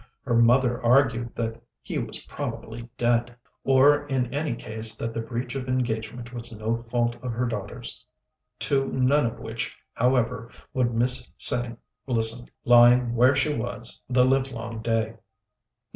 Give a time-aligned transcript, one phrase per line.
[0.23, 5.53] Her mother argued that he was probably dead, or in any case that the breach
[5.53, 8.03] of engagement was no fault of her daughter's;
[8.61, 11.77] to none of which, however, would Miss Tsêng
[12.07, 15.17] listen, lying where she was the livelong day.